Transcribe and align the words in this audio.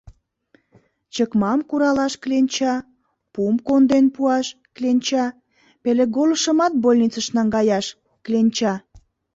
Чыкмам 1.13 1.59
куралаш— 1.69 2.13
кленча, 2.23 2.73
пум 3.33 3.55
конден 3.67 4.05
пуаш— 4.15 4.47
кленча, 4.75 5.25
пелеголышымат 5.83 6.73
больницыш 6.83 7.27
наҥгаяш— 7.35 7.85
кленча. 8.25 8.73